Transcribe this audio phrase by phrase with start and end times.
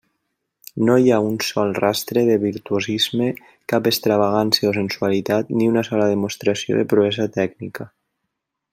[0.87, 3.29] No hi ha un sol rastre de virtuosisme,
[3.75, 7.93] cap extravagància o sensualitat, ni una sola demostració de proesa tècnica.